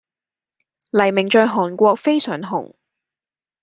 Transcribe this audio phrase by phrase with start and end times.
[0.89, 2.73] 黎明在韓國非常紅